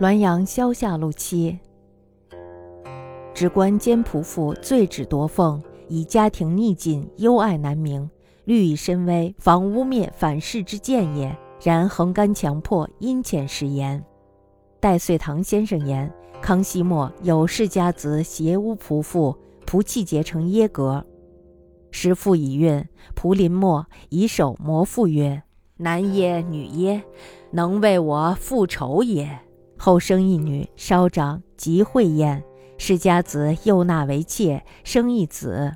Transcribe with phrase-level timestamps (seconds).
[0.00, 1.58] 滦阳萧下路七，
[3.34, 8.08] 直观兼仆妇醉指夺凤，以家庭逆境，忧爱难明。
[8.46, 11.36] 虑以身危，防污蔑反噬之见也。
[11.62, 14.02] 然横干强迫，阴浅食言。
[14.80, 16.10] 戴遂堂先生言：
[16.40, 19.36] 康熙末有世家子携污仆妇，
[19.66, 21.04] 仆气结成耶格。
[21.90, 22.82] 时父已孕，
[23.14, 25.42] 仆临末以手摩腹曰
[25.76, 27.02] ：“男耶，女耶？
[27.50, 29.38] 能为我复仇也。”
[29.82, 32.44] 后生一女，稍长，即慧焉。
[32.76, 35.74] 世家子又纳为妾，生一子。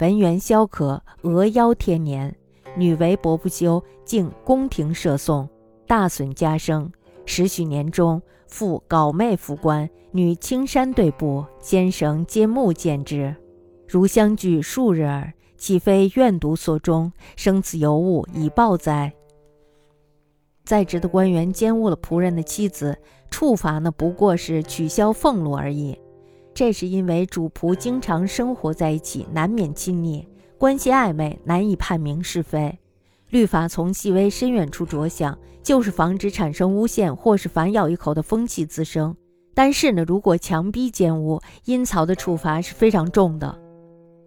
[0.00, 2.36] 文元萧可，额腰天年。
[2.76, 5.48] 女为伯不休，竟宫廷射送，
[5.86, 6.92] 大损家声。
[7.24, 13.34] 十许年中，父搞妹服官，女青山对簿，先生皆目见之。
[13.88, 17.10] 如相距数日耳，岂非怨毒所终？
[17.34, 19.10] 生此尤物，以报哉？
[20.68, 22.94] 在职的官员奸污了仆人的妻子，
[23.30, 25.98] 处罚呢不过是取消俸禄而已。
[26.52, 30.28] 这是因为主仆经常生活在一起，难免亲昵，
[30.58, 32.78] 关系暧昧，难以判明是非。
[33.30, 39.16] 律法从细微深远处着想，就是防止产生诬陷或是反咬一口的风气滋生。
[39.54, 43.58] 但是呢，如果强逼奸污，阴曹的处罚是非常重的。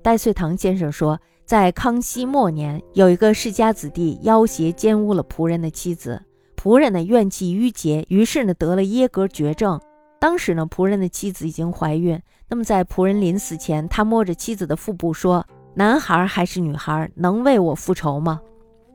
[0.02, 6.20] 戴遂堂先生说，在康熙末年，有一个世家子弟要挟奸污了仆人的妻子，
[6.62, 9.82] 仆人呢怨气郁结，于是呢得了耶格绝症。
[10.20, 12.22] 当时呢，仆人的妻子已经怀孕。
[12.48, 18.40] 那么在仆人临死前，他摸着妻子的腹部说：“男孩还是女孩，能为我复仇吗？”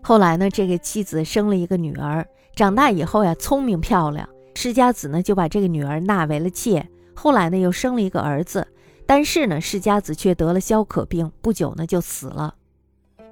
[0.01, 4.29] 后来呢，这个妻子生了一个女儿，长大以后呀，聪明漂亮。
[4.55, 6.89] 世家子呢就把这个女儿纳为了妾。
[7.17, 8.65] 后来呢，又生了一个儿子，
[9.07, 12.55] 但是呢，世家子却得了消渴病，不久呢就死了。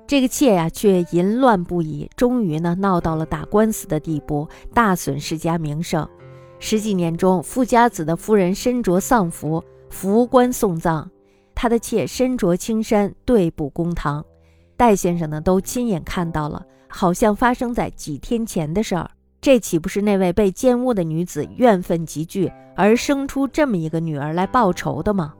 [0.06, 6.06] 这个妾呀，却淫乱不已，终于呢闹到了打官司的地步，大损世家名声。
[6.58, 11.08] 十几年中，富家子的夫人身着丧服，服官送葬；
[11.54, 14.24] 他的妾身着青衫，对簿公堂。
[14.76, 19.10] 戴先生呢，都亲眼看到了，好像发生在几天前的事儿。
[19.40, 25.34] 这岂不是那位被奸污的女子怨愤极剧，而生出这么一个女儿来报仇的吗？